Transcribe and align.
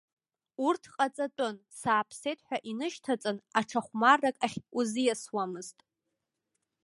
Урҭ 0.67 0.83
ҟаҵатәын, 0.95 1.55
сааԥсеит 1.79 2.39
ҳәа 2.47 2.57
инышьҭаҵан, 2.69 3.37
аҽа 3.59 3.79
хәмаррак 3.85 4.37
ахь 4.45 4.57
узиасуамызт. 4.77 5.77